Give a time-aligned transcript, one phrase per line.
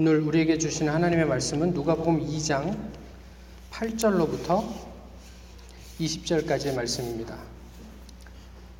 [0.00, 2.78] 오늘 우리에게 주시는 하나님의 말씀은 누가복음 2장
[3.72, 4.64] 8절로부터
[5.98, 7.36] 20절까지의 말씀입니다.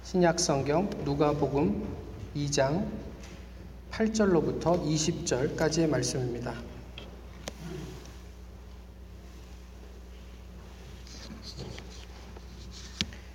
[0.04, 1.84] 신약 성경 누가복음
[2.36, 2.86] 2장
[3.90, 6.54] 8절로부터 20절까지의 말씀입니다.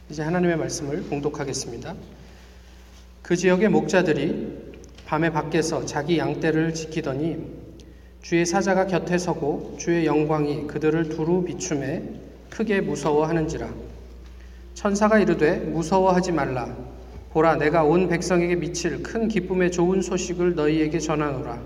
[0.10, 1.96] 이제 하나님의 말씀을 봉독하겠습니다.
[3.22, 4.72] 그 지역의 목자들이
[5.06, 7.63] 밤에 밖에서 자기 양떼를 지키더니
[8.24, 12.04] 주의 사자가 곁에 서고 주의 영광이 그들을 두루 비춤에
[12.50, 13.68] 크게 무서워하는지라.
[14.76, 16.74] 천사가 이르되 무서워하지 말라.
[17.34, 21.62] 보라 내가 온 백성에게 미칠 큰 기쁨의 좋은 소식을 너희에게 전하노라.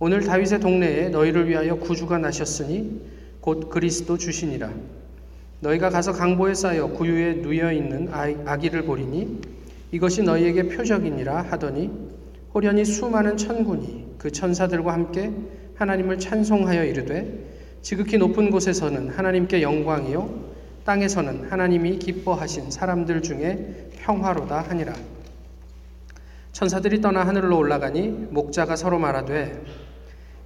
[0.00, 3.00] 오늘 다윗의 동네에 너희를 위하여 구주가 나셨으니
[3.40, 4.70] 곧 그리스도 주시니라.
[5.60, 9.40] 너희가 가서 강보에 쌓여 구유에 누여 있는 아기를 보리니
[9.92, 11.90] 이것이 너희에게 표적이니라 하더니
[12.52, 15.30] 호련히 수많은 천군이 그 천사들과 함께
[15.74, 17.46] 하나님을 찬송하여 이르되
[17.82, 20.54] 지극히 높은 곳에서는 하나님께 영광이요
[20.86, 24.94] 땅에서는 하나님이 기뻐하신 사람들 중에 평화로다 하니라.
[26.52, 29.62] 천사들이 떠나 하늘로 올라가니 목자가 서로 말하되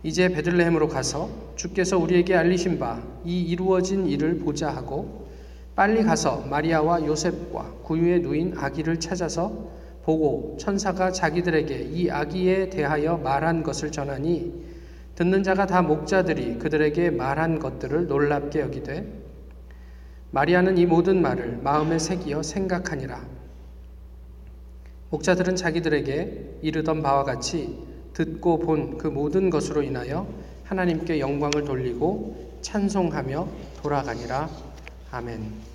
[0.03, 5.29] 이제 베들레헴으로 가서 주께서 우리에게 알리신 바 이 이루어진 일을 보자 하고
[5.77, 9.70] 빨리 가서 마리아와 요셉과 구유에 누인 아기를 찾아서
[10.09, 14.55] 보고 천사가 자기들에게 이 아기에 대하여 말한 것을 전하니
[15.17, 19.06] 듣는 자가 다 목자들이 그들에게 말한 것들을 놀랍게 여기되
[20.31, 23.23] 마리아는 이 모든 말을 마음에 새기어 생각하니라.
[25.11, 27.79] 목자들은 자기들에게 이르던 바와 같이
[28.14, 30.27] 듣고 본 그 모든 것으로 인하여
[30.64, 33.48] 하나님께 영광을 돌리고 찬송하며
[33.83, 34.48] 돌아가니라.
[35.11, 35.67] 아멘.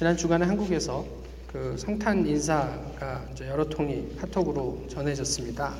[0.00, 1.04] 지난 주간에 한국에서
[1.46, 5.74] 그 성탄 인사가 이제 여러 통이 카톡으로 전해졌습니다.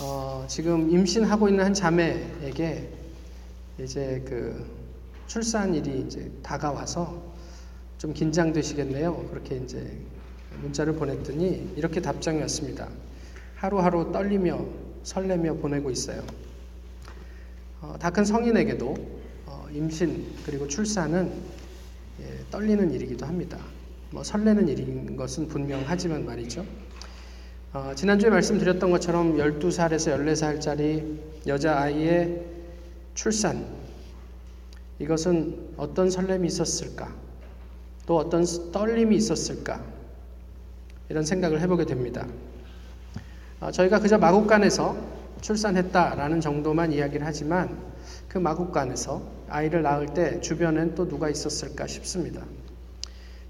[0.00, 2.88] 어, 지금 임신하고 있는 한 자매에게
[3.78, 4.66] 이제 그
[5.28, 7.22] 출산일이 이제 다가와서
[7.98, 9.28] 좀 긴장되시겠네요.
[9.28, 9.96] 그렇게 이제
[10.60, 12.88] 문자를 보냈더니 이렇게 답장이 왔습니다.
[13.54, 14.66] 하루하루 떨리며
[15.04, 16.24] 설레며 보내고 있어요.
[17.82, 18.96] 어, 다 큰 성인에게도
[19.46, 21.67] 어, 임신 그리고 출산은
[22.20, 23.58] 예, 떨리는 일이기도 합니다.
[24.10, 26.64] 뭐 설레는 일인 것은 분명하지만 말이죠.
[27.72, 32.44] 어, 지난주에 말씀드렸던 것처럼 12살에서 14살짜리 여자아이의
[33.14, 33.66] 출산,
[34.98, 37.14] 이것은 어떤 설렘이 있었을까?
[38.06, 39.84] 또 어떤 떨림이 있었을까?
[41.08, 42.26] 이런 생각을 해보게 됩니다.
[43.60, 47.76] 어, 저희가 그저 마국간에서 출산했다라는 정도만 이야기를 하지만
[48.28, 52.42] 그 마국간에서 아이를 낳을 때 주변엔 또 누가 있었을까 싶습니다.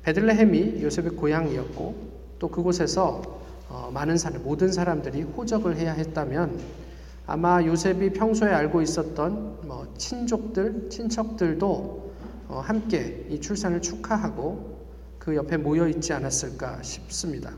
[0.02, 6.58] 베들레헴이 요셉의 고향이었고 또 그곳에서 어, 많은 사람, 모든 사람들이 호적을 해야 했다면
[7.26, 12.12] 아마 요셉이 평소에 알고 있었던 뭐 친족들, 친척들도
[12.48, 14.78] 어, 함께 이 출산을 축하하고
[15.18, 17.52] 그 옆에 모여 있지 않았을까 싶습니다.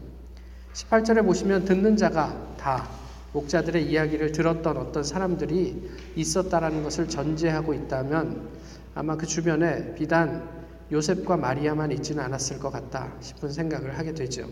[0.72, 2.88] 18절에 보시면 듣는 자가 다
[3.32, 8.48] 목자들의 이야기를 들었던 어떤 사람들이 있었다라는 것을 전제하고 있다면
[8.94, 10.48] 아마 그 주변에 비단
[10.90, 14.48] 요셉과 마리아만 있지는 않았을 것 같다 싶은 생각을 하게 되죠.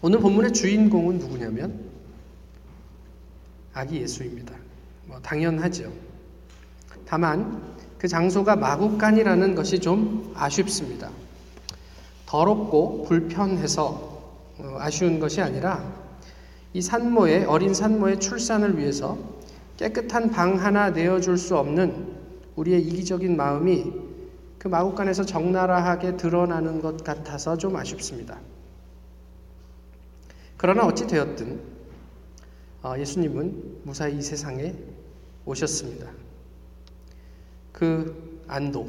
[0.00, 1.88] 오늘 본문의 주인공은 누구냐면
[3.72, 4.54] 아기 예수입니다.
[5.06, 5.92] 뭐 당연하죠.
[7.06, 7.62] 다만
[7.98, 11.10] 그 장소가 마국간이라는 것이 좀 아쉽습니다.
[12.26, 14.08] 더럽고 불편해서
[14.58, 16.07] 어, 아쉬운 것이 아니라
[16.72, 19.18] 이 산모의 어린 산모의 출산을 위해서
[19.76, 22.16] 깨끗한 방 하나 내어줄 수 없는
[22.56, 23.92] 우리의 이기적인 마음이
[24.58, 28.38] 그 마국간에서 적나라하게 드러나는 것 같아서 좀 아쉽습니다.
[30.56, 31.60] 그러나 어찌 되었든
[32.82, 34.74] 어, 예수님은 무사히 이 세상에
[35.44, 36.10] 오셨습니다.
[37.72, 38.88] 그 안도,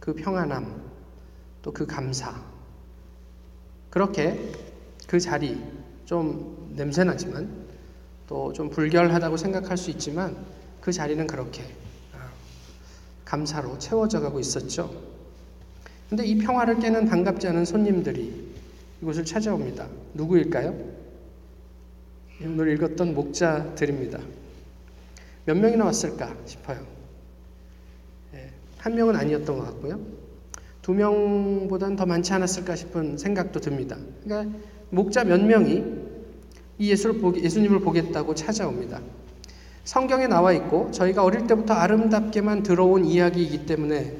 [0.00, 0.82] 그 평안함,
[1.62, 2.34] 또 그 감사.
[3.88, 4.52] 그렇게
[5.06, 5.62] 그 자리,
[6.04, 7.64] 좀 냄새나지만
[8.26, 10.36] 또 좀 불결하다고 생각할 수 있지만
[10.80, 11.62] 그 자리는 그렇게
[12.14, 12.30] 아,
[13.24, 14.90] 감사로 채워져 가고 있었죠.
[16.08, 18.52] 근데 이 평화를 깨는 반갑지 않은 손님들이
[19.02, 19.88] 이곳을 찾아옵니다.
[20.14, 20.74] 누구일까요?
[22.42, 24.20] 오늘 읽었던 목자들입니다.
[25.46, 26.86] 몇 명이나 왔을까 싶어요.
[28.34, 30.00] 예, 한 명은 아니었던 것 같고요.
[30.82, 33.96] 두 명보다는 더 많지 않았을까 싶은 생각도 듭니다.
[34.22, 34.58] 그러니까
[34.94, 35.84] 목자 몇 명이
[36.78, 39.00] 이 예수를 보기, 예수님을 보겠다고 찾아옵니다.
[39.84, 44.16] 성경에 나와 있고 저희가 어릴 때부터 아름답게만 들어온 이야기이기 때문에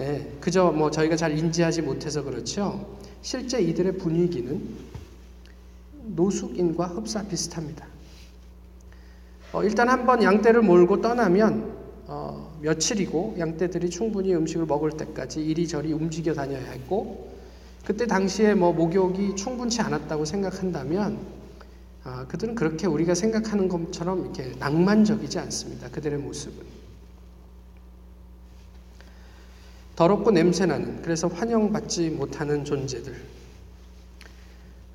[0.00, 2.96] 예, 그저 뭐 저희가 잘 인지하지 못해서 그렇죠.
[3.22, 4.60] 실제 이들의 분위기는
[6.08, 7.86] 노숙인과 흡사 비슷합니다.
[9.52, 11.76] 어, 일단 한번 양떼를 몰고 떠나면
[12.08, 17.25] 어, 며칠이고 양떼들이 충분히 음식을 먹을 때까지 이리저리 움직여 다녀야 했고
[17.86, 21.18] 그때 당시에 뭐 목욕이 충분치 않았다고 생각한다면
[22.02, 25.88] 아, 그들은 그렇게 우리가 생각하는 것처럼 이렇게 낭만적이지 않습니다.
[25.90, 26.66] 그들의 모습은.
[29.94, 33.14] 더럽고 냄새나는 그래서 환영받지 못하는 존재들.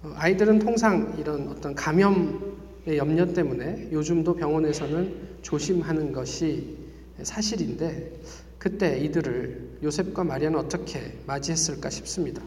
[0.03, 6.77] 어, 아이들은 통상 이런 어떤 감염의 염려 때문에 요즘도 병원에서는 조심하는 것이
[7.23, 8.19] 사실인데
[8.57, 12.41] 그때 이들을 요셉과 마리아는 어떻게 맞이했을까 싶습니다.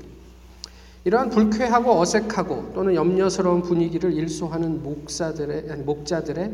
[1.04, 6.50] 이러한 불쾌하고 어색하고 또는 염려스러운 분위기를 일소하는 목사들의 아니, 목자들의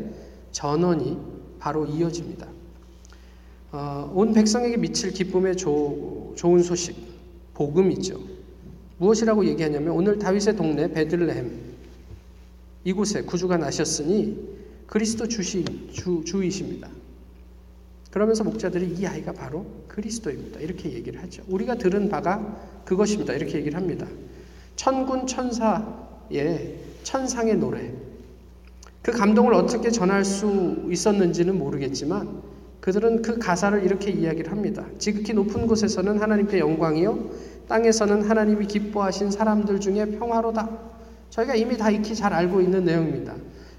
[0.51, 1.17] 전언이
[1.57, 2.47] 바로 이어집니다.
[3.71, 6.97] 어, 온 백성에게 미칠 기쁨의 조, 좋은 소식,
[7.53, 8.19] 복음이죠.
[8.97, 11.71] 무엇이라고 얘기하냐면 오늘 다윗의 동네 베들레헴
[12.83, 15.63] 이곳에 구주가 나셨으니 그리스도 주시,
[15.93, 16.89] 주, 주이십니다.
[18.11, 20.59] 그러면서 목자들이 이 아이가 바로 그리스도입니다.
[20.59, 21.43] 이렇게 얘기를 하죠.
[21.47, 23.33] 우리가 들은 바가 그것입니다.
[23.33, 24.05] 이렇게 얘기를 합니다.
[24.81, 27.91] 천군 천사의 천상의 노래.
[29.03, 32.41] 그 감동을 어떻게 전할 수 있었는지는 모르겠지만
[32.79, 34.83] 그들은 그 가사를 이렇게 이야기를 합니다.
[34.97, 37.29] 지극히 높은 곳에서는 하나님께 영광이요.
[37.67, 40.67] 땅에서는 하나님이 기뻐하신 사람들 중에 평화로다.
[41.29, 43.35] 저희가 이미 다 익히 잘 알고 있는 내용입니다.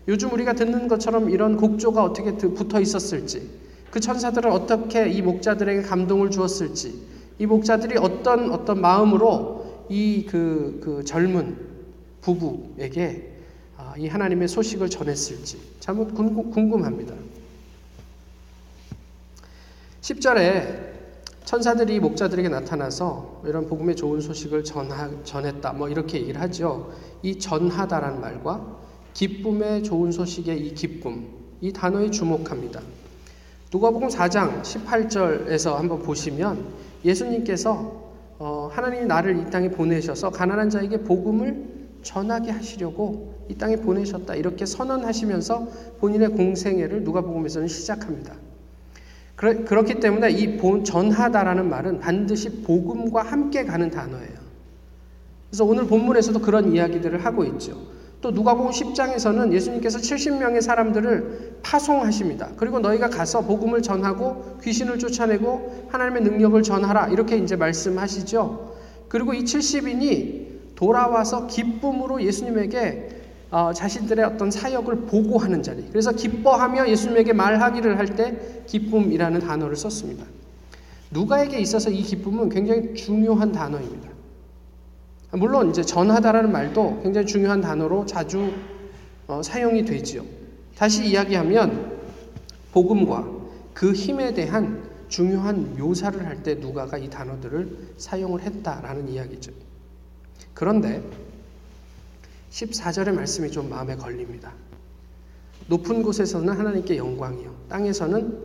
[0.06, 3.50] 요즘 우리가 듣는 것처럼 이런 곡조가 어떻게 붙어 있었을지,
[3.90, 6.94] 그 천사들은 어떻게 이 목자들에게 감동을 주었을지,
[7.40, 9.61] 이 목자들이 어떤 어떤 마음으로
[9.92, 11.56] 이그 그 젊은
[12.22, 13.30] 부부에게
[13.76, 17.14] 아, 이 하나님의 소식을 전했을지 참 궁금합니다.
[20.00, 20.92] 10절에
[21.44, 25.74] 천사들이 목자들에게 나타나서 이런 복음의 좋은 소식을 전하, 전했다.
[25.74, 26.92] 뭐 이렇게 얘기를 하죠.
[27.22, 28.78] 이 전하다라는 말과
[29.12, 31.28] 기쁨의 좋은 소식의 이 기쁨,
[31.60, 32.80] 이 단어에 주목합니다.
[33.70, 36.64] 누가복음 4장 18절에서 한번 보시면
[37.04, 38.01] 예수님께서
[38.44, 41.64] 어, 하나님이 나를 이 땅에 보내셔서 가난한 자에게 복음을
[42.02, 44.34] 전하게 하시려고 이 땅에 보내셨다.
[44.34, 45.68] 이렇게 선언하시면서
[46.00, 48.34] 본인의 공생애를 누가복음에서는 시작합니다.
[49.36, 54.42] 그렇기 때문에 이 전하다라는 말은 반드시 복음과 함께 가는 단어예요.
[55.48, 57.76] 그래서 오늘 본문에서도 그런 이야기들을 하고 있죠.
[58.22, 62.50] 또 누가복음 10장에서는 예수님께서 70명의 사람들을 파송하십니다.
[62.56, 68.76] 그리고 너희가 가서 복음을 전하고 귀신을 쫓아내고 하나님의 능력을 전하라 이렇게 이제 말씀하시죠.
[69.08, 73.08] 그리고 이 70인이 돌아와서 기쁨으로 예수님에게
[73.50, 75.84] 어, 자신들의 어떤 사역을 보고하는 자리.
[75.90, 80.24] 그래서 기뻐하며 예수님에게 말하기를 할 때 기쁨이라는 단어를 썼습니다.
[81.10, 84.11] 누가에게 있어서 이 기쁨은 굉장히 중요한 단어입니다.
[85.32, 88.52] 물론 이제 전하다라는 말도 굉장히 중요한 단어로 자주
[89.26, 90.24] 어, 사용이 되지요.
[90.76, 92.00] 다시 이야기하면
[92.72, 93.28] 복음과
[93.72, 99.52] 그 힘에 대한 중요한 묘사를 할 때 누가가 이 단어들을 사용을 했다라는 이야기죠.
[100.54, 101.02] 그런데
[102.50, 104.52] 14절의 말씀이 좀 마음에 걸립니다.
[105.68, 107.54] 높은 곳에서는 하나님께 영광이요.
[107.68, 108.38] 땅에서는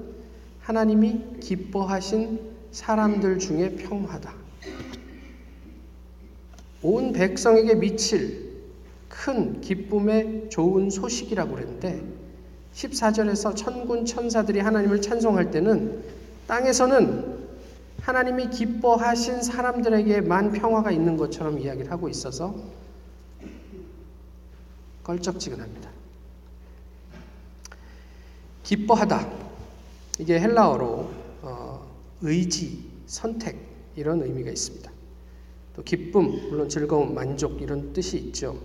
[0.62, 2.40] 하나님이 기뻐하신
[2.72, 4.34] 사람들 중에 평화다.
[6.82, 8.48] 온 백성에게 미칠
[9.10, 12.04] 큰 기쁨의 좋은 소식이라고 그랬는데
[12.74, 16.04] 14절에서 천군 천사들이 하나님을 찬송할 때는
[16.48, 17.38] 땅에서는
[18.02, 22.56] 하나님이 기뻐하신 사람들에게만 평화가 있는 것처럼 이야기를 하고 있어서
[25.04, 25.90] 껄쩍지근합니다.
[28.64, 29.32] 기뻐하다.
[30.20, 31.88] 이게 헬라어로 어,
[32.22, 33.58] 의지, 선택
[33.96, 34.97] 이런 의미가 있습니다.
[35.78, 38.58] 또 기쁨, 물론 즐거움, 만족 이런 뜻이 있죠.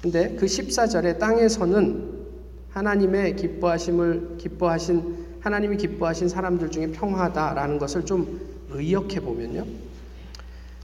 [0.00, 2.22] 근데 그 14절에 땅에서는
[2.70, 9.66] 하나님의 기뻐하심을 기뻐하신 하나님이 기뻐하신 사람들 중에 평화다라는 것을 좀 의역해 보면요.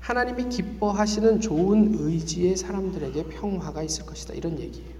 [0.00, 4.34] 하나님이 기뻐하시는 좋은 의지의 사람들에게 평화가 있을 것이다.
[4.34, 4.98] 이런 얘기예요.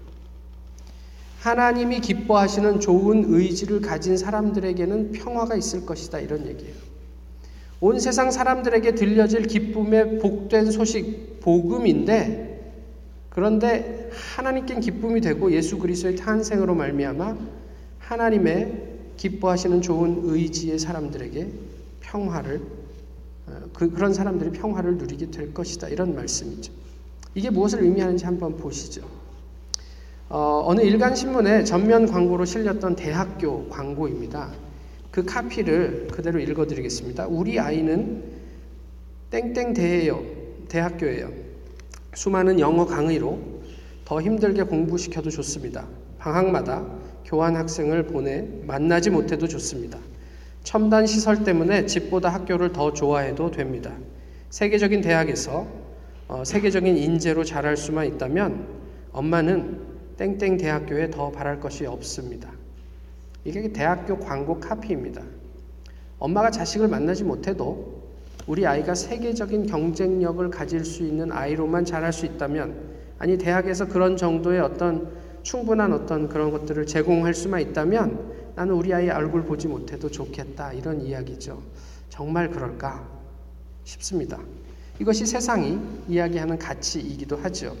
[1.39, 6.19] 하나님이 기뻐하시는 좋은 의지를 가진 사람들에게는 평화가 있을 것이다.
[6.19, 6.88] 이런 얘기예요.
[7.81, 12.49] 온 세상 사람들에게 들려질 기쁨의 복된 소식, 복음인데,
[13.29, 17.37] 그런데 하나님께 기쁨이 되고 예수 그리스도의 탄생으로 말미암아
[17.99, 21.47] 하나님의 기뻐하시는 좋은 의지의 사람들에게
[22.01, 22.61] 평화를
[23.73, 25.87] 그, 그런 사람들이 평화를 누리게 될 것이다.
[25.89, 26.71] 이런 말씀이죠.
[27.35, 29.01] 이게 무엇을 의미하는지 한번 보시죠.
[30.29, 34.51] 어, 어느 일간 신문에 전면 광고로 실렸던 대학교 광고입니다.
[35.11, 37.27] 그 카피를 그대로 읽어드리겠습니다.
[37.27, 38.23] 우리 아이는
[39.31, 40.23] 땡땡 대예요.
[40.67, 41.31] 대학교예요.
[42.13, 43.39] 수많은 영어 강의로
[44.05, 45.87] 더 힘들게 공부시켜도 좋습니다.
[46.17, 46.85] 방학마다
[47.25, 49.99] 교환 학생을 보내 만나지 못해도 좋습니다.
[50.63, 53.95] 첨단 시설 때문에 집보다 학교를 더 좋아해도 됩니다.
[54.49, 55.67] 세계적인 대학에서
[56.27, 58.67] 어, 세계적인 인재로 자랄 수만 있다면
[59.11, 59.79] 엄마는
[60.17, 62.51] 땡땡 대학교에 더 바랄 것이 없습니다.
[63.45, 65.23] 이게 대학교 광고 카피입니다.
[66.19, 67.99] 엄마가 자식을 만나지 못해도
[68.47, 72.75] 우리 아이가 세계적인 경쟁력을 가질 수 있는 아이로만 자랄 수 있다면,
[73.19, 75.11] 아니, 대학에서 그런 정도의 어떤
[75.43, 80.73] 충분한 어떤 그런 것들을 제공할 수만 있다면 나는 우리 아이 얼굴 보지 못해도 좋겠다.
[80.73, 81.61] 이런 이야기죠.
[82.09, 83.07] 정말 그럴까
[83.85, 84.39] 싶습니다.
[84.99, 85.79] 이것이 세상이
[86.09, 87.75] 이야기하는 가치이기도 하죠.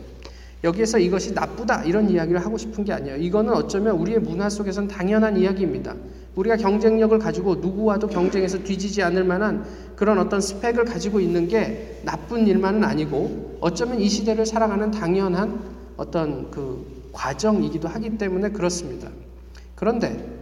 [0.63, 3.17] 여기에서 이것이 나쁘다 이런 이야기를 하고 싶은 게 아니에요.
[3.17, 5.95] 이거는 어쩌면 우리의 문화 속에서는 당연한 이야기입니다.
[6.35, 12.47] 우리가 경쟁력을 가지고 누구와도 경쟁해서 뒤지지 않을 만한 그런 어떤 스펙을 가지고 있는 게 나쁜
[12.47, 15.59] 일만은 아니고 어쩌면 이 시대를 살아가는 당연한
[15.97, 19.09] 어떤 그 과정이기도 하기 때문에 그렇습니다.
[19.75, 20.39] 그런데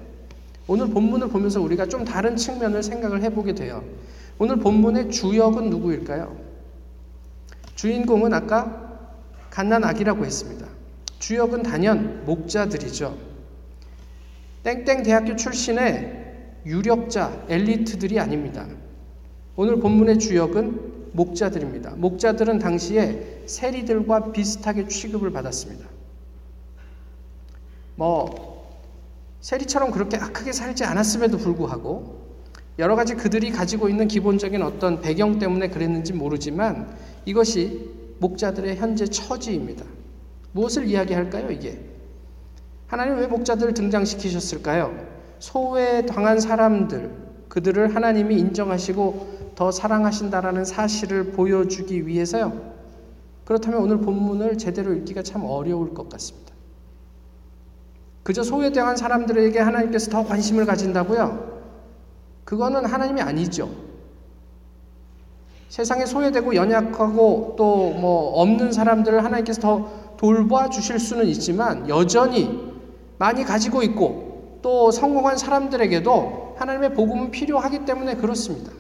[0.67, 3.83] 오늘 본문을 보면서 우리가 좀 다른 측면을 생각을 해보게 돼요.
[4.37, 6.35] 오늘 본문의 주역은 누구일까요?
[7.75, 8.86] 주인공은 아까
[9.57, 10.67] 갓난 아기라고 했습니다.
[11.17, 13.17] 주역은 단연 목자들이죠.
[14.61, 18.67] 땡땡 대학교 출신의 유력자, 엘리트들이 아닙니다.
[19.55, 21.95] 오늘 본문의 주역은 목자들입니다.
[21.95, 25.89] 목자들은 당시에 세리들과 비슷하게 취급을 받았습니다.
[27.95, 28.77] 뭐,
[29.41, 32.27] 세리처럼 그렇게 악하게 살지 않았음에도 불구하고
[32.77, 36.95] 여러 가지 그들이 가지고 있는 기본적인 어떤 배경 때문에 그랬는지 모르지만
[37.25, 39.85] 이것이 목자들의 현재 처지입니다.
[40.51, 41.79] 무엇을 이야기할까요, 이게?
[42.87, 44.95] 하나님 왜 목자들을 등장시키셨을까요?
[45.39, 47.11] 소외 당한 사람들,
[47.49, 52.75] 그들을 하나님이 인정하시고 더 사랑하신다라는 사실을 보여주기 위해서요.
[53.45, 56.53] 그렇다면 오늘 본문을 제대로 읽기가 참 어려울 것 같습니다.
[58.23, 61.61] 그저 소외당한 사람들에게 하나님께서 더 관심을 가진다고요?
[62.43, 63.86] 그거는 하나님이 아니죠.
[65.69, 72.73] 세상에 소외되고 연약하고 또 뭐 없는 사람들을 하나님께서 더 돌봐 주실 수는 있지만 여전히
[73.17, 78.71] 많이 가지고 있고 또 성공한 사람들에게도 하나님의 복음은 필요하기 때문에 그렇습니다.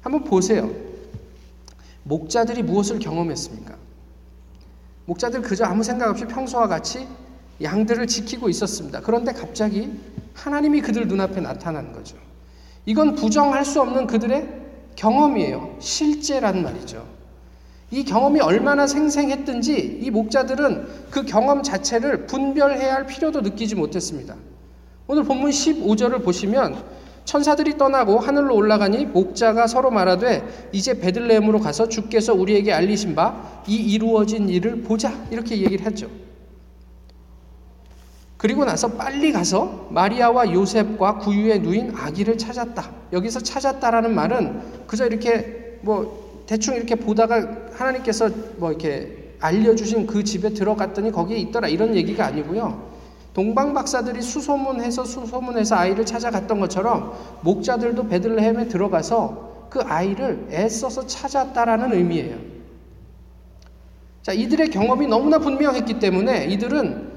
[0.00, 0.70] 한번 보세요.
[2.04, 3.76] 목자들이 무엇을 경험했습니까?
[5.06, 7.06] 목자들 그저 아무 생각 없이 평소와 같이
[7.60, 9.00] 양들을 지키고 있었습니다.
[9.02, 9.92] 그런데 갑자기
[10.34, 12.16] 하나님이 그들 눈앞에 나타난 거죠.
[12.86, 14.48] 이건 부정할 수 없는 그들의
[14.96, 15.76] 경험이에요.
[15.78, 17.06] 실제란 말이죠.
[17.90, 24.34] 이 경험이 얼마나 생생했든지 이 목자들은 그 경험 자체를 분별해야 할 필요도 느끼지 못했습니다.
[25.06, 26.82] 오늘 본문 15절을 보시면
[27.24, 33.76] 천사들이 떠나고 하늘로 올라가니 목자가 서로 말하되 이제 베들레헴으로 가서 주께서 우리에게 알리신 바 이
[33.76, 36.08] 이루어진 일을 보자 이렇게 얘기를 했죠.
[38.42, 42.90] 그리고 나서 빨리 가서 마리아와 요셉과 구유의 누인 아기를 찾았다.
[43.12, 50.50] 여기서 찾았다라는 말은 그저 이렇게 뭐 대충 이렇게 보다가 하나님께서 뭐 이렇게 알려주신 그 집에
[50.50, 52.90] 들어갔더니 거기에 있더라 이런 얘기가 아니고요.
[53.32, 62.38] 동방 박사들이 수소문해서 수소문해서 아이를 찾아갔던 것처럼 목자들도 베들레헴에 들어가서 그 아이를 애써서 찾았다라는 의미예요.
[64.22, 67.11] 자, 이들의 경험이 너무나 분명했기 때문에 이들은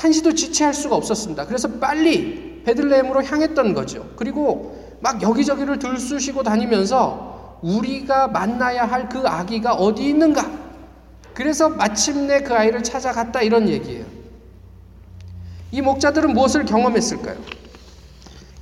[0.00, 1.46] 한시도 지체할 수가 없었습니다.
[1.46, 4.08] 그래서 빨리 베들레헴으로 향했던 거죠.
[4.16, 10.50] 그리고 막 여기저기를 들쑤시고 다니면서 우리가 만나야 할 그 아기가 어디 있는가?
[11.34, 14.06] 그래서 마침내 그 아이를 찾아갔다 이런 얘기예요.
[15.70, 17.36] 이 목자들은 무엇을 경험했을까요?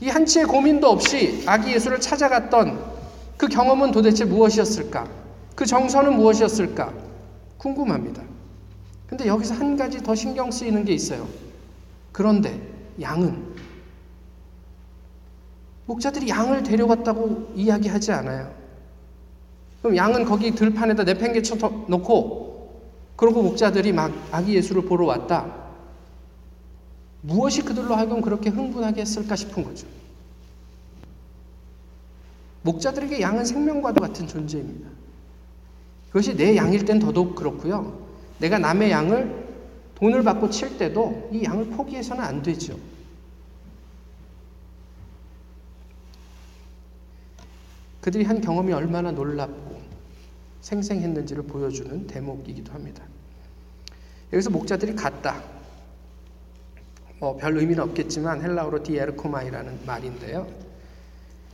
[0.00, 2.78] 이 한치의 고민도 없이 아기 예수를 찾아갔던
[3.37, 5.07] 그 경험은 도대체 무엇이었을까?
[5.54, 6.92] 그 정서는 무엇이었을까?
[7.59, 8.27] 궁금합니다.
[9.08, 11.26] 근데 여기서 한 가지 더 신경 쓰이는 게 있어요.
[12.12, 12.60] 그런데
[13.00, 13.56] 양은
[15.86, 18.54] 목자들이 양을 데려갔다고 이야기하지 않아요.
[19.80, 21.56] 그럼 양은 거기 들판에다 내팽개쳐
[21.88, 22.48] 놓고
[23.16, 25.54] 그러고 목자들이 막 아기 예수를 보러 왔다.
[27.22, 29.86] 무엇이 그들로 하여금 그렇게 흥분하게 했을까 싶은 거죠.
[32.62, 34.90] 목자들에게 양은 생명과도 같은 존재입니다.
[36.08, 38.07] 그것이 내 양일 땐 더더욱 그렇고요.
[38.38, 39.49] 내가 남의 양을
[39.95, 42.78] 돈을 받고 칠 때도 이 양을 포기해서는 안 되죠.
[48.00, 49.83] 그들이 한 경험이 얼마나 놀랍고
[50.61, 53.02] 생생했는지를 보여주는 대목이기도 합니다.
[54.33, 55.42] 여기서 목자들이 갔다.
[57.18, 60.47] 뭐 별 의미는 없겠지만 헬라어로 디에르코마이라는 말인데요.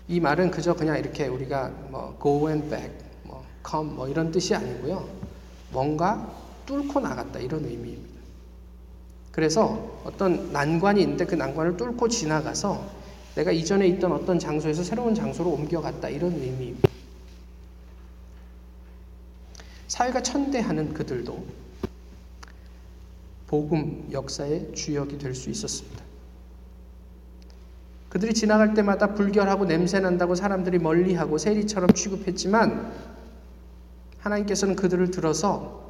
[0.07, 4.55] 이 말은 그저 그냥 이렇게 우리가 뭐 go and back, 뭐 come 뭐 이런 뜻이
[4.55, 5.09] 아니고요.
[5.73, 8.15] 뭔가 뚫고 나갔다 이런 의미입니다.
[9.33, 13.05] 그래서 어떤 난관이 있는데 그 난관을 뚫고 지나가서
[13.35, 16.89] 내가 이전에 있던 어떤 장소에서 새로운 장소로 옮겨갔다 이런 의미입니다.
[19.89, 21.45] 사회가 천대하는 그들도
[23.47, 26.03] 복음 역사의 주역이 될 수 있었습니다.
[28.09, 32.93] 그들이 지나갈 때마다 불결하고 냄새 난다고 사람들이 멀리하고 세리처럼 취급했지만
[34.21, 35.84] 하나님께서는 그들을 들어서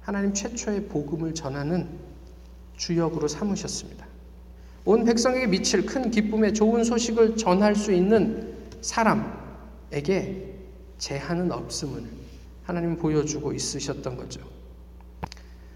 [0.00, 1.88] 하나님 최초의 복음을 전하는
[2.76, 4.06] 주역으로 삼으셨습니다.
[4.84, 10.54] 온 백성에게 미칠 큰 기쁨의 좋은 소식을 전할 수 있는 사람에게
[10.98, 12.04] 제한은 없음을
[12.64, 14.40] 하나님 보여주고 있으셨던 거죠.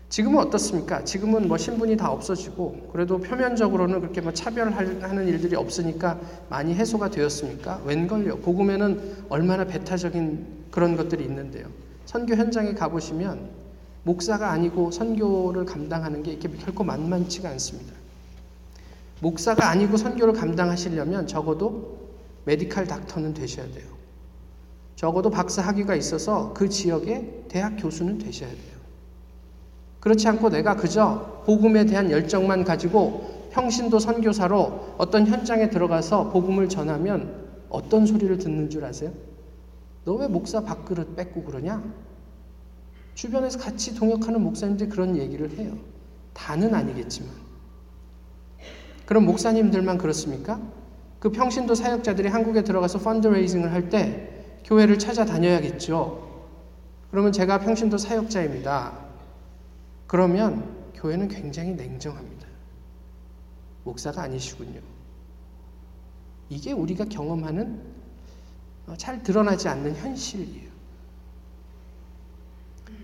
[0.09, 1.03] 지금은 어떻습니까?
[1.03, 7.83] 지금은 뭐 신분이 다 없어지고 그래도 표면적으로는 그렇게 뭐 차별하는 일들이 없으니까 많이 해소가 되었습니까?
[7.85, 8.39] 웬걸요?
[8.39, 11.67] 복음에는 얼마나 배타적인 그런 것들이 있는데요.
[12.07, 13.64] 선교 현장에 가보시면
[14.05, 17.93] 목사가 아니고 선교를 감당하는 게 이렇게 결코 만만치가 않습니다.
[19.21, 22.11] 목사가 아니고 선교를 감당하시려면 적어도
[22.45, 23.87] 메디칼 닥터는 되셔야 돼요.
[24.97, 28.75] 적어도 박사 학위가 있어서 그 지역의 대학 교수는 되셔야 돼요.
[30.01, 37.43] 그렇지 않고 내가 그저 복음에 대한 열정만 가지고 평신도 선교사로 어떤 현장에 들어가서 복음을 전하면
[37.71, 39.13] 어떤 소리를 듣는 줄 아세요?
[40.05, 41.83] 너 왜 목사 밥그릇 뺏고 그러냐?
[43.15, 45.77] 주변에서 같이 동역하는 목사님들이 그런 얘기를 해요.
[46.33, 47.31] 다는 아니겠지만.
[49.07, 50.61] 그럼 목사님들만 그렇습니까?
[51.21, 54.31] 그 평신도 사역자들이 한국에 들어가서 펀드레이징을 할 때
[54.65, 56.25] 교회를 찾아다녀야겠죠.
[57.11, 58.99] 그러면 제가 평신도 사역자입니다.
[60.07, 62.47] 그러면 교회는 굉장히 냉정합니다.
[63.85, 64.81] 목사가 아니시군요.
[66.49, 67.81] 이게 우리가 경험하는
[68.87, 70.74] 어, 잘 드러나지 않는 현실이에요.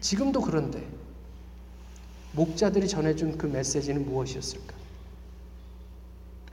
[0.00, 0.86] 지금도 그런데
[2.32, 4.74] 목자들이 전해준 그 메시지는 무엇이었을까?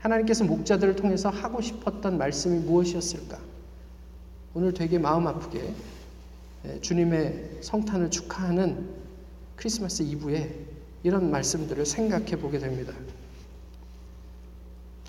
[0.00, 3.38] 하나님께서 목자들을 통해서 하고 싶었던 말씀이 무엇이었을까?
[4.54, 5.74] 오늘 되게 마음 아프게
[6.64, 8.88] 예, 주님의 성탄을 축하하는
[9.56, 10.66] 크리스마스 이브에
[11.02, 12.92] 이런 말씀들을 생각해 보게 됩니다.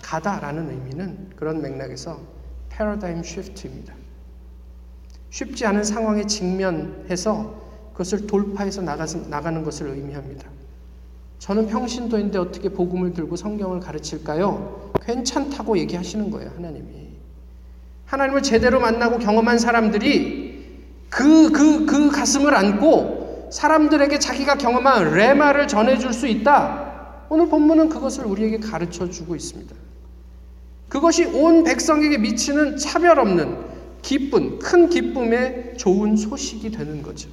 [0.02, 2.20] 가다라는 의미는 그런 맥락에서
[2.68, 3.94] 패러다임 쉬프트입니다.
[5.30, 10.48] 쉽지 않은 상황에 직면해서 그것을 돌파해서 나가는 것을 의미합니다.
[11.38, 14.92] 저는 평신도인데 어떻게 복음을 들고 성경을 가르칠까요?
[15.02, 17.08] 괜찮다고 얘기하시는 거예요, 하나님이.
[18.06, 20.50] 하나님을 제대로 만나고 경험한 사람들이
[21.08, 27.24] 그, 그, 그 가슴을 안고 사람들에게 자기가 경험한 레마를 전해줄 수 있다.
[27.28, 29.74] 오늘 본문은 그것을 우리에게 가르쳐 주고 있습니다.
[30.88, 33.56] 그것이 온 백성에게 미치는 차별 없는
[34.02, 37.30] 기쁨, 큰 기쁨의 좋은 소식이 되는 거죠.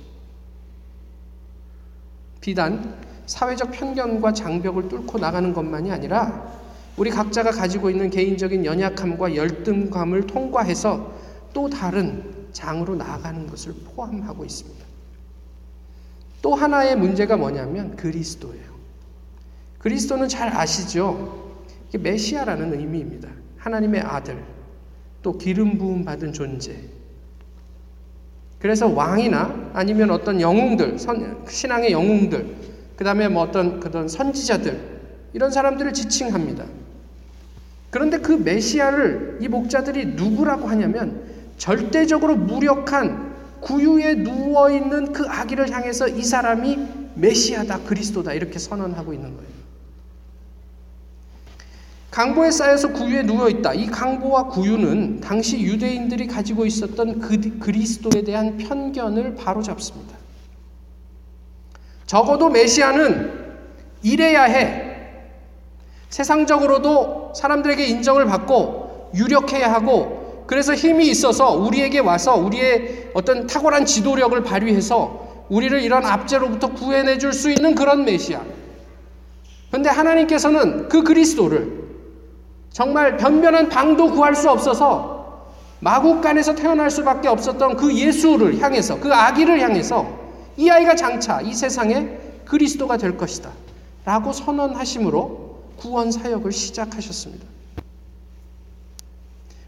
[2.48, 6.50] 비단 사회적 편견과 장벽을 뚫고 나가는 것만이 아니라
[6.96, 11.14] 우리 각자가 가지고 있는 개인적인 연약함과 열등감을 통과해서
[11.52, 14.86] 또 다른 장으로 나아가는 것을 포함하고 있습니다.
[16.42, 18.78] 또 하나의 문제가 뭐냐면 그리스도예요.
[19.80, 21.54] 그리스도는 잘 아시죠?
[22.00, 23.28] 메시아라는 의미입니다.
[23.58, 24.42] 하나님의 아들,
[25.22, 26.80] 또 기름 부음 받은 존재.
[28.60, 32.46] 그래서 왕이나 아니면 어떤 영웅들, 선, 신앙의 영웅들,
[32.96, 34.98] 그 다음에 뭐 어떤 그런 선지자들,
[35.34, 36.66] 이런 사람들을 지칭합니다.
[37.92, 41.22] 그런데 그 메시아를 이 목자들이 누구라고 하냐면
[41.58, 46.80] 절대적으로 무력한 구유에 누워 있는 그 아기를 향해서 이 사람이
[47.16, 49.50] 메시아다, 그리스도다 이렇게 선언하고 있는 거예요.
[52.18, 53.76] 강보에 쌓여서 구유에 누워 있다.
[53.76, 60.18] 이 강보와 구유는 당시 유대인들이 가지고 있었던 그, 그리스도에 대한 편견을 바로잡습니다.
[62.08, 63.32] 적어도 메시아는
[64.02, 64.96] 이래야 해.
[66.10, 74.42] 세상적으로도 사람들에게 인정을 받고 유력해야 하고 그래서 힘이 있어서 우리에게 와서 우리의 어떤 탁월한 지도력을
[74.42, 78.42] 발휘해서 우리를 이런 압제로부터 구해내 줄 수 있는 그런 메시아.
[79.70, 81.77] 그런데 하나님께서는 그 그리스도를
[82.72, 85.18] 정말 변변한 방도 구할 수 없어서
[85.80, 90.08] 마국간에서 태어날 수밖에 없었던 그 예수를 향해서 그 아기를 향해서
[90.58, 93.52] 이 아이가 장차 이 세상에 그리스도가 될 것이다.
[94.06, 97.46] 라고 선언하심으로 구원 사역을 시작하셨습니다.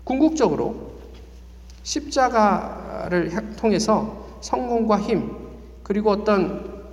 [0.04, 0.94] 궁극적으로
[1.84, 5.36] 십자가를 통해서 성공과 힘,
[5.84, 6.88] 그리고 어떤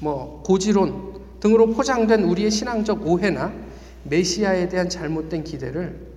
[0.00, 3.52] 뭐 고지론 등으로 포장된 우리의 신앙적 오해나
[4.08, 6.08] 메시아에 대한 잘못된 기대를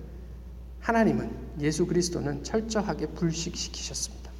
[0.80, 4.30] 하나님은 예수 그리스도는 철저하게 불식시키셨습니다.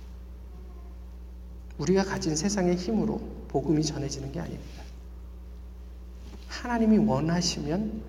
[1.78, 4.82] 우리가 가진 세상의 힘으로 복음이 전해지는 게 아닙니다.
[6.48, 8.02] 하나님이 원하시면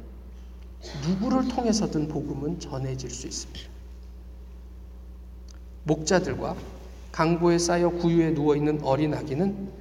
[1.08, 3.69] 누구를 통해서든 복음은 전해질 수 있습니다.
[5.86, 6.56] 목자들과
[7.12, 9.71] 강보에 쌓여 구유에 누워 있는 어린 아기는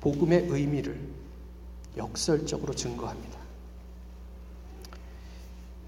[0.00, 0.98] 복음의 의미를
[1.96, 3.43] 역설적으로 증거합니다.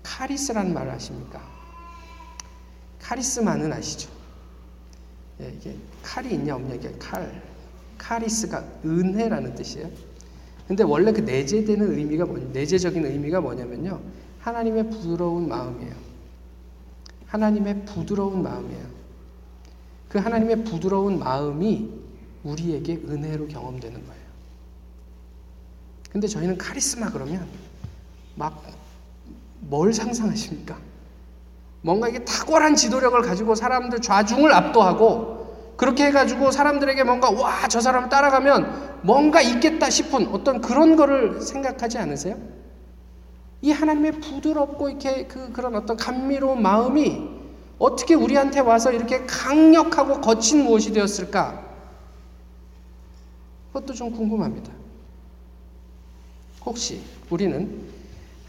[0.06, 1.42] 카리스라는 말을 아십니까?
[3.00, 4.08] 카리스마는 아시죠?
[5.40, 7.42] 예, 이게 칼이 있냐 없냐 이게 칼.
[7.98, 9.90] 카리스가 은혜라는 뜻이에요.
[10.68, 12.46] 근데 원래 그 내재되는 의미가 뭐냐?
[12.52, 14.00] 내재적인 의미가 뭐냐면요.
[14.40, 15.94] 하나님의 부드러운 마음이에요.
[17.26, 18.86] 하나님의 부드러운 마음이에요.
[20.08, 21.90] 그 하나님의 부드러운 마음이
[22.44, 24.26] 우리에게 은혜로 경험되는 거예요.
[26.10, 27.46] 근데 저희는 카리스마 그러면
[28.36, 28.62] 막
[29.68, 30.76] 뭘 상상하십니까?
[31.82, 38.08] 뭔가 이게 탁월한 지도력을 가지고 사람들 좌중을 압도하고 그렇게 해가지고 사람들에게 뭔가 와, 저 사람을
[38.08, 42.36] 따라가면 뭔가 있겠다 싶은 어떤 그런 거를 생각하지 않으세요?
[43.62, 47.36] 이 하나님의 부드럽고 이렇게 그 그런 어떤 감미로운 마음이
[47.78, 51.62] 어떻게 우리한테 와서 이렇게 강력하고 거친 무엇이 되었을까?
[53.72, 54.72] 그것도 좀 궁금합니다.
[56.64, 57.95] 혹시 우리는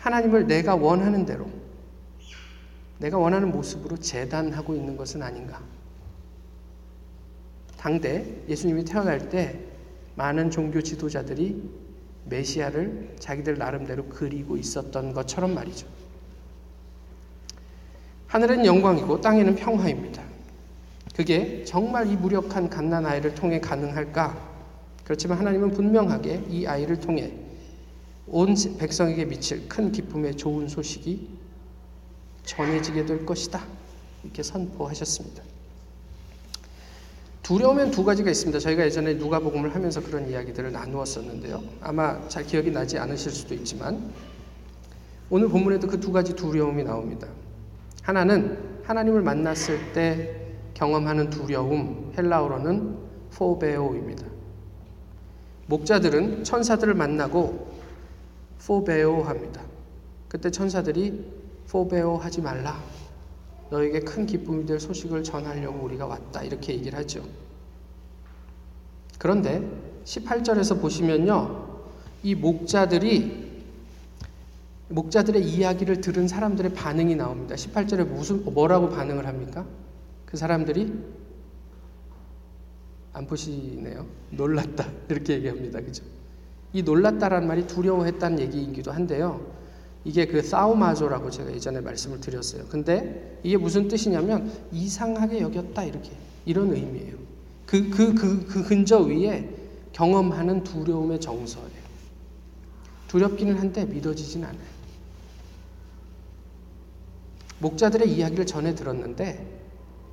[0.08, 1.50] 하나님을 내가 원하는 대로,
[2.98, 5.62] 내가 원하는 모습으로 재단하고 있는 것은 아닌가?
[7.78, 9.60] 당대 예수님이 태어날 때
[10.15, 11.62] 많은 종교 지도자들이
[12.26, 15.88] 메시아를 자기들 나름대로 그리고 있었던 것처럼 말이죠.
[18.28, 20.24] 하늘은 영광이고 땅에는 평화입니다.
[21.15, 24.56] 그게 정말 이 무력한 갓난 아이를 통해 가능할까?
[25.04, 27.47] 그렇지만 하나님은 분명하게 이 아이를 통해
[28.28, 31.30] 온 백성에게 미칠 큰 기쁨의 좋은 소식이
[32.44, 33.63] 전해지게 될 것이다.
[34.24, 35.44] 이렇게 선포하셨습니다.
[37.44, 38.60] 두려우면 두 가지가 있습니다.
[38.60, 41.63] 저희가 예전에 누가복음을 하면서 그런 이야기들을 나누었었는데요.
[41.80, 44.12] 아마 잘 기억이 나지 않으실 수도 있지만
[45.30, 47.28] 오늘 본문에도 그 두 가지 두려움이 나옵니다.
[48.02, 50.42] 하나는 하나님을 만났을 때
[50.74, 52.98] 경험하는 두려움, 헬라어로는
[53.32, 54.26] 포베오입니다.
[55.68, 57.68] 목자들은 천사들을 만나고
[58.67, 59.62] 포베오 합니다.
[60.27, 61.25] 그때 천사들이
[61.69, 62.84] 포베오 하지 말라.
[63.69, 66.43] 너에게 큰 기쁨이 될 소식을 전하려고 우리가 왔다.
[66.43, 67.23] 이렇게 얘기를 하죠.
[69.17, 69.65] 그런데
[70.03, 71.77] 18절에서 보시면요.
[72.23, 73.47] 이 목자들이
[74.89, 77.56] 목자들의 이야기를 들은 사람들의 반응이 나옵니다.
[77.56, 79.65] 18절에 무슨 뭐라고 반응을 합니까?
[80.25, 80.93] 그 사람들이
[83.13, 84.06] 안 보시네요.
[84.32, 85.80] 놀랐다 이렇게 얘기합니다.
[85.80, 86.16] 그죠?
[86.78, 89.42] 이 놀랐다라는 말이 두려워했다는 얘기이기도 한데요.
[90.06, 92.66] 이게 그 사우마조라고 제가 예전에 말씀을 드렸어요.
[92.70, 96.12] 근데 이게 무슨 뜻이냐면 이상하게 여겼다 이렇게
[96.46, 97.16] 이런 의미예요.
[97.66, 99.50] 그 그 그 그 근저 위에
[99.92, 101.88] 경험하는 두려움의 정서예요.
[103.08, 104.78] 두렵기는 한데 믿어지진 않아요.
[107.58, 109.62] 목자들의 이야기를 전해 들었는데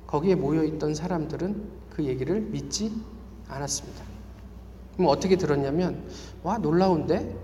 [0.07, 2.91] 거기에 모여 있던 사람들은 그 얘기를 믿지
[3.49, 4.03] 않았습니다.
[4.95, 6.03] 그럼 어떻게 들었냐면
[6.45, 7.35] 와 놀라운데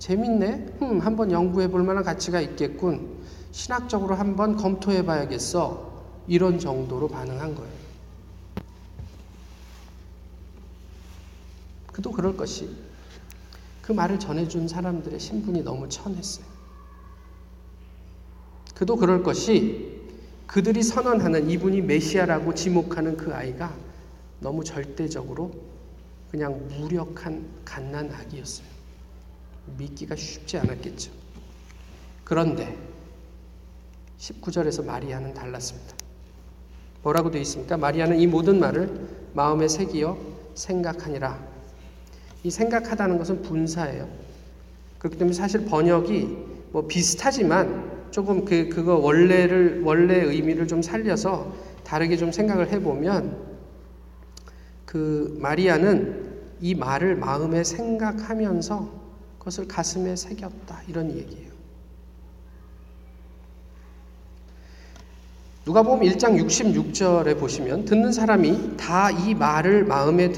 [0.00, 0.78] 재밌네.
[0.82, 3.22] 음, 한번 연구해 볼 만한 가치가 있겠군.
[3.52, 5.92] 신학적으로 한번 검토해 봐야겠어.
[6.26, 7.72] 이런 정도로 반응한 거예요.
[11.92, 12.68] 그도 그럴 것이
[13.80, 16.44] 그 말을 전해준 사람들의 신분이 너무 천했어요.
[18.74, 20.02] 그도 그럴 것이
[20.48, 23.72] 그들이 선언하는 이분이 메시아라고 지목하는 그 아이가
[24.40, 25.67] 너무 절대적으로
[26.30, 28.66] 그냥 무력한 갓난 아기였어요.
[29.76, 31.10] 믿기가 쉽지 않았겠죠.
[32.24, 32.76] 그런데
[34.18, 35.94] 19절에서 마리아는 달랐습니다.
[37.02, 37.76] 뭐라고 되어 있습니까?
[37.76, 40.18] 마리아는 이 모든 말을 마음에 새기어
[40.54, 41.38] 생각하니라.
[42.42, 44.08] 이 생각하다는 것은 분사예요.
[44.98, 52.16] 그렇기 때문에 사실 번역이 뭐 비슷하지만 조금 그 그거 원래를 원래 의미를 좀 살려서 다르게
[52.16, 53.47] 좀 생각을 해보면
[54.88, 58.90] 그 마리아는 이 말을 마음에 생각하면서
[59.38, 61.50] 그것을 가슴에 새겼다 이런 얘기예요.
[65.66, 70.32] 누가 보면 1장 66절에 보시면 듣는 사람이 다 이 말을 마음에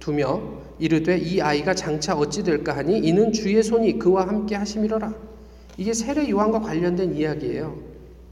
[0.00, 0.40] 두며
[0.78, 5.12] 이르되 이 아이가 장차 어찌 될까 하니 이는 주의 손이 그와 함께 하심이로라.
[5.76, 7.76] 이게 세례 요한과 관련된 이야기예요.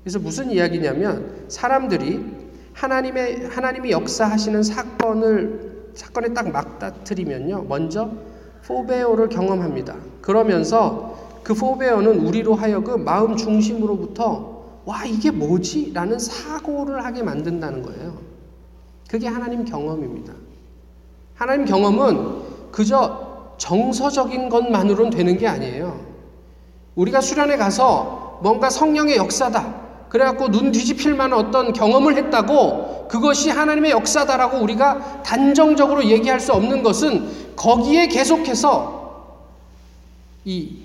[0.03, 2.40] 그래서 무슨 이야기냐면 사람들이
[2.81, 7.67] 하나님의 하나님이 역사하시는 사건을 사건에 딱 맞닥뜨리면요.
[7.69, 8.11] 먼저
[8.67, 9.97] 포베오를 경험합니다.
[10.23, 15.93] 그러면서 그 포베어는 우리로 하여금 마음 중심으로부터 와 이게 뭐지?
[15.93, 18.17] 라는 사고를 하게 만든다는 거예요.
[19.11, 20.33] 그게 하나님 경험입니다.
[21.35, 26.01] 하나님 경험은 그저 정서적인 것만으로는 되는 게 아니에요.
[26.95, 29.80] 우리가 수련회 가서 뭔가 성령의 역사다.
[30.11, 36.83] 그래갖고 눈 뒤집힐 만한 어떤 경험을 했다고 그것이 하나님의 역사다라고 우리가 단정적으로 얘기할 수 없는
[36.83, 39.01] 것은 거기에 계속해서
[40.45, 40.79] 이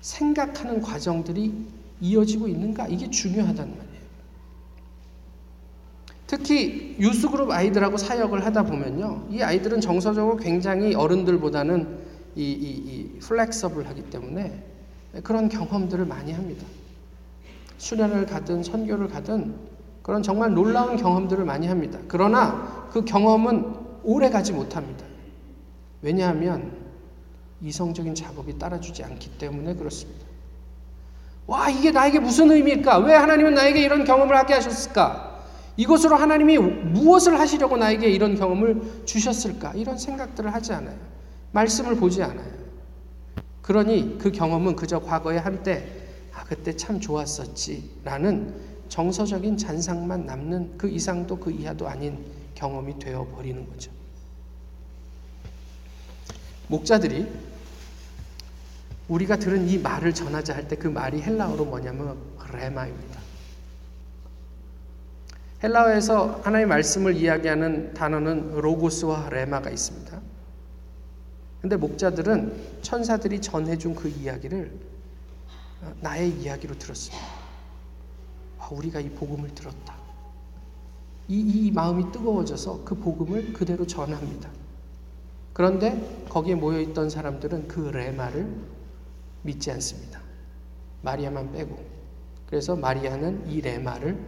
[0.00, 1.54] 생각하는 과정들이
[2.00, 3.94] 이어지고 있는가 이게 중요하단 말이에요.
[6.26, 9.28] 특히 유스그룹 아이들하고 사역을 하다 보면요.
[9.30, 11.98] 이 아이들은 정서적으로 굉장히 어른들보다는
[12.34, 14.60] 이, 이, 이 플렉서블 하기 때문에
[15.22, 16.66] 그런 경험들을 많이 합니다.
[17.78, 19.54] 수련을 가든 선교를 가든
[20.02, 21.98] 그런 정말 놀라운 경험들을 많이 합니다.
[22.08, 25.04] 그러나 그 경험은 오래 가지 못합니다.
[26.02, 26.72] 왜냐하면
[27.62, 30.26] 이성적인 작업이 따라주지 않기 때문에 그렇습니다.
[31.46, 32.98] 와, 이게 나에게 무슨 의미일까?
[32.98, 35.42] 왜 하나님은 나에게 이런 경험을 하게 하셨을까?
[35.76, 39.72] 이것으로 하나님이 무엇을 하시려고 나에게 이런 경험을 주셨을까?
[39.74, 40.96] 이런 생각들을 하지 않아요.
[41.52, 42.52] 말씀을 보지 않아요.
[43.62, 46.03] 그러니 그 경험은 그저 과거에 한때,
[46.44, 48.00] 아, 그때 참 좋았었지.
[48.04, 48.54] 라는
[48.88, 53.90] 정서적인 잔상만 남는 그 이상도 그 이하도 아닌 경험이 되어 버리는 거죠.
[56.68, 57.26] 목자들이
[59.08, 62.16] 우리가 들은 이 말을 전하자 할 때 그 말이 헬라어로 뭐냐면
[62.52, 63.20] 레마입니다.
[65.62, 70.20] 헬라어에서 하나님의 말씀을 이야기하는 단어는 로고스와 레마가 있습니다.
[71.60, 74.70] 근데 목자들은 천사들이 전해준 그 이야기를
[76.00, 77.26] 나의 이야기로 들었습니다.
[78.58, 79.96] 아, 우리가 이 복음을 들었다.
[81.28, 84.50] 이, 이 마음이 뜨거워져서 그 복음을 그대로 전합니다.
[85.52, 88.52] 그런데 거기에 모여있던 사람들은 그 레마를
[89.42, 90.20] 믿지 않습니다.
[91.02, 91.78] 마리아만 빼고.
[92.46, 94.18] 그래서 마리아는 이 레마를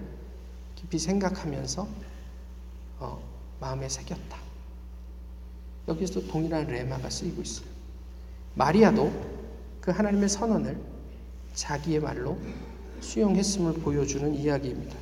[0.75, 1.89] 깊이 생각하면서
[3.01, 3.23] 어,
[3.61, 4.39] 마음에 새겼다.
[5.89, 7.67] 여기서 동일한 레마가 쓰이고 있어요.
[8.55, 9.13] 마리아도
[9.81, 10.96] 그 하나님의 선언을
[11.57, 12.39] 자기의 말로
[13.01, 14.97] 수용했음을 보여주는 이야기입니다.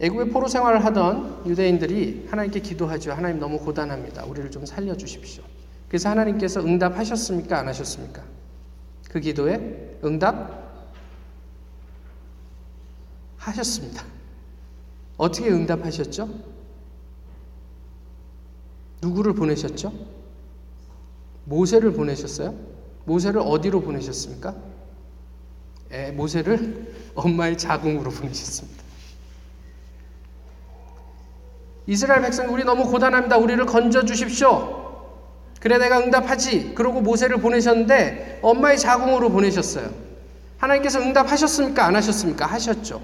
[0.00, 3.12] 애국의 포로 생활을 하던 유대인들이 하나님께 기도하죠.
[3.12, 4.24] 하나님 너무 고단합니다.
[4.24, 5.42] 우리를 좀 살려 주십시오.
[5.88, 7.58] 그래서 하나님께서 응답하셨습니까?
[7.58, 8.22] 안 하셨습니까?
[9.10, 10.62] 그 기도에 응답
[13.38, 14.04] 하셨습니다.
[15.16, 16.28] 어떻게 응답하셨죠?
[19.00, 19.92] 누구를 보내셨죠?
[21.44, 22.73] 모세를 보내셨어요?
[23.04, 24.54] 모세를 어디로 보내셨습니까?
[25.90, 28.82] 에, 모세를 엄마의 자궁으로 보내셨습니다.
[31.86, 33.36] 이스라엘 백성 우리 너무 고단합니다.
[33.36, 34.82] 우리를 건져 주십시오.
[35.60, 36.74] 그래 내가 응답하지.
[36.74, 39.90] 그러고 모세를 보내셨는데 엄마의 자궁으로 보내셨어요.
[40.58, 41.84] 하나님께서 응답하셨습니까?
[41.84, 42.46] 안 하셨습니까?
[42.46, 43.02] 하셨죠.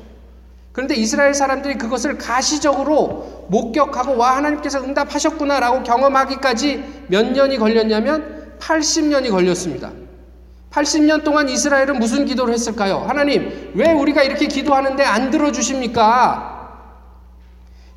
[0.72, 9.90] 그런데 이스라엘 사람들이 그것을 가시적으로 목격하고 와 하나님께서 응답하셨구나라고 경험하기까지 몇 년이 걸렸냐면 80년이 걸렸습니다.
[10.70, 12.98] 80년 동안 이스라엘은 무슨 기도를 했을까요?
[12.98, 16.58] 하나님, 왜 우리가 이렇게 기도하는데 안 들어주십니까?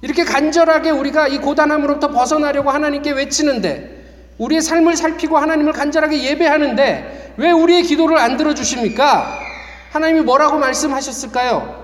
[0.02, 7.52] 이렇게 간절하게 우리가 이 고단함으로부터 벗어나려고 하나님께 외치는데, 우리의 삶을 살피고 하나님을 간절하게 예배하는데, 왜
[7.52, 9.40] 우리의 기도를 안 들어주십니까?
[9.92, 11.84] 하나님이 뭐라고 말씀하셨을까요?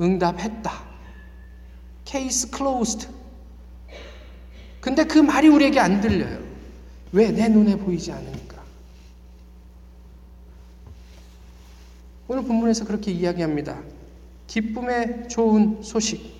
[0.00, 0.72] 응답했다.
[2.04, 3.08] 케이스 클로스드.
[4.80, 6.43] 근데 그 말이 우리에게 안 들려요.
[7.14, 7.30] 왜?
[7.30, 8.60] 내 눈에 보이지 않으니까.
[12.26, 13.80] 오늘 본문에서 그렇게 이야기합니다.
[14.48, 16.34] 기쁨의 좋은 소식.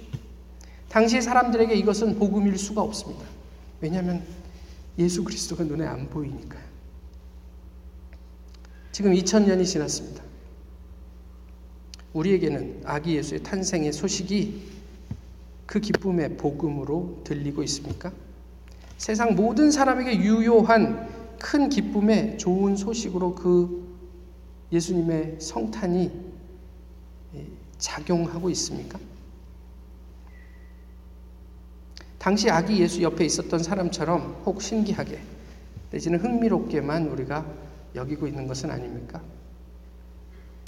[0.89, 3.25] 당시 사람들에게 이것은 복음일 수가 없습니다.
[3.81, 4.25] 왜냐하면
[4.99, 6.65] 예수 그리스도가 눈에 안 보이니까요.
[8.91, 10.25] 지금 2000년이 지났습니다.
[12.15, 14.73] 우리에게는 아기 예수의 탄생의 소식이
[15.67, 18.13] 그 기쁨의 복음으로 들리고 있습니까?
[19.05, 23.87] 세상 모든 사람에게 유효한 큰 기쁨의 좋은 소식으로 그
[24.73, 26.11] 예수님의 성탄이
[27.77, 28.99] 작용하고 있습니까?
[32.17, 35.21] 당시 아기 예수 옆에 있었던 사람처럼 혹 신기하게
[35.91, 37.45] 내지는 흥미롭게만 우리가
[37.95, 39.21] 여기고 있는 것은 아닙니까?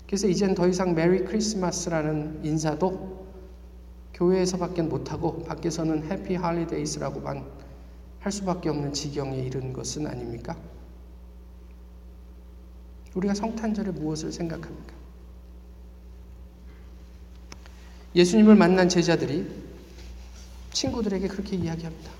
[0.04, 3.28] 그래서 이젠 더 이상 Merry Christmas라는 인사도
[4.12, 7.65] 교회에서밖에 못하고 밖에서는 Happy Holidays라고만
[8.26, 10.58] 할 수밖에 없는 지경에 이른 것은 아닙니까?
[13.14, 14.92] 우리가 성탄절에 무엇을 생각합니까?
[18.16, 19.48] 예수님을 만난 제자들이
[20.72, 22.10] 친구들에게 그렇게 이야기합니다.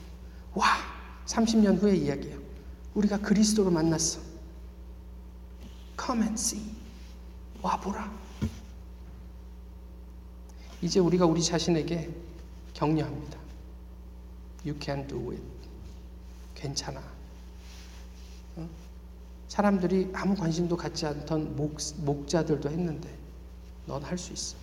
[0.54, 0.64] 와,
[1.26, 2.38] 30년 후의 이야기예요.
[2.94, 4.20] 우리가 그리스도를 만났어.
[6.00, 6.72] Come and see.
[7.62, 8.16] 와 보라.
[10.82, 12.14] 이제 우리가 우리 자신에게
[12.74, 13.40] 격려합니다.
[14.64, 15.55] You can do it.
[16.56, 17.00] 괜찮아.
[18.56, 18.68] 어?
[19.48, 23.14] 사람들이 아무 관심도 갖지 않던 목, 목자들도 했는데
[23.86, 24.56] 넌 할 수 있어.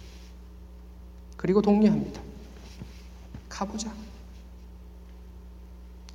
[1.38, 2.22] 그리고 독려합니다.
[3.48, 3.94] 가보자.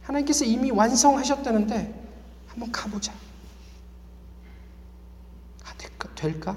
[0.03, 2.09] 하나님께서 이미 완성하셨다는데
[2.49, 3.13] 한번 가보자.
[5.65, 6.15] 아, 될까?
[6.15, 6.57] 될까?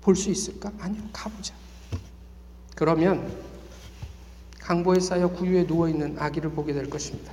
[0.00, 0.72] 볼 수 있을까?
[0.78, 1.54] 아니요, 가보자.
[2.76, 3.45] 그러면
[4.66, 7.32] 강보에 쌓여 구유에 누워 있는 아기를 보게 될 것입니다.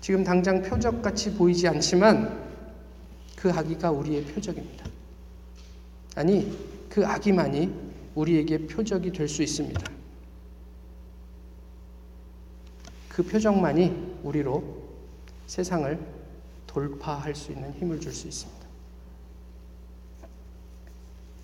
[0.00, 2.42] 지금 당장 표적같이 보이지 않지만
[3.36, 4.86] 그 아기가 우리의 표적입니다.
[6.14, 6.56] 아니,
[6.88, 7.70] 그 아기만이
[8.14, 9.92] 우리에게 표적이 될 수 있습니다.
[13.10, 14.64] 그 표적만이 우리로
[15.48, 15.98] 세상을
[16.66, 18.66] 돌파할 수 있는 힘을 줄 수 있습니다.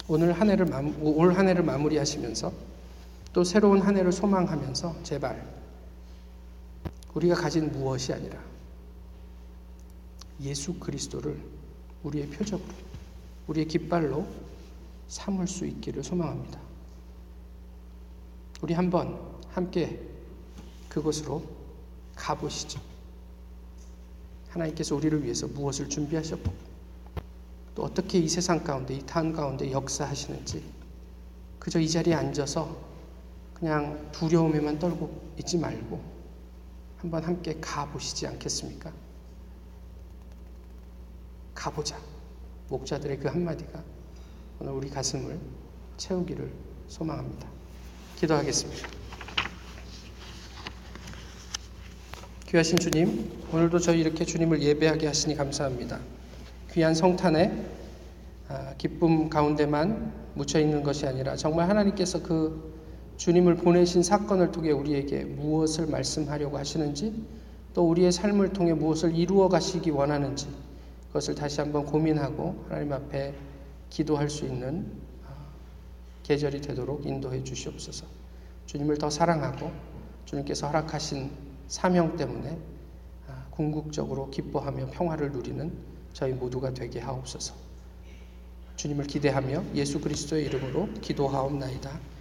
[0.09, 0.66] 오늘 한 해를
[1.02, 2.72] 올 한 해를 마무리하시면서
[3.33, 5.51] 또 새로운 한 해를 소망하면서 제발
[7.14, 8.38] 우리가 가진 무엇이 아니라
[10.40, 11.40] 예수 그리스도를
[12.03, 12.68] 우리의 표적으로
[13.47, 14.27] 우리의 깃발로
[15.09, 16.61] 삼을 수 있기를 소망합니다.
[18.62, 19.18] 우리 한번
[19.51, 20.01] 함께
[20.88, 21.42] 그곳으로
[22.16, 22.81] 가보시죠.
[24.49, 26.53] 하나님께서 우리를 위해서 무엇을 준비하셨고
[27.75, 30.62] 또 어떻게 이 세상 가운데 이 탄 가운데 역사하시는지
[31.59, 32.91] 그저 이 자리에 앉아서
[33.62, 36.01] 그냥 두려움에만 떨고 있지 말고
[36.96, 38.92] 한번 함께 가보시지 않겠습니까?
[41.55, 41.96] 가보자.
[42.68, 43.85] 목자들의 그 한마디가
[44.59, 45.38] 오늘 우리 가슴을
[45.96, 46.53] 채우기를
[46.88, 47.46] 소망합니다.
[48.16, 48.88] 기도하겠습니다.
[52.48, 56.01] 귀하신 주님, 오늘도 저희 이렇게 주님을 예배하게 하시니 감사합니다.
[56.72, 57.64] 귀한 성탄에
[58.48, 62.72] 아, 기쁨 가운데만 묻혀 있는 것이 아니라 정말 하나님께서 그
[63.23, 67.25] 주님을 보내신 사건을 통해 우리에게 무엇을 말씀하려고 하시는지
[67.73, 70.49] 또 우리의 삶을 통해 무엇을 이루어 가시기 원하는지
[71.07, 73.33] 그것을 다시 한번 고민하고 하나님 앞에
[73.91, 74.91] 기도할 수 있는
[75.25, 75.37] 아,
[76.25, 78.07] 계절이 되도록 인도해 주시옵소서.
[78.67, 79.71] 주님을 더 사랑하고
[80.25, 81.31] 주님께서 허락하신
[81.69, 82.59] 사명 때문에
[83.29, 85.73] 아, 궁극적으로 기뻐하며 평화를 누리는
[86.13, 87.55] 저희 모두가 되게 하옵소서.
[88.75, 92.12] 주님을 기대하며 예수 그리스도의 이름으로 기도하옵나이다.